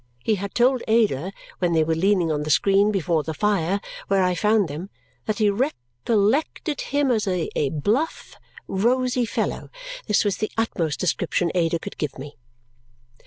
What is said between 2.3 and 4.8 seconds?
on the screen before the fire where I found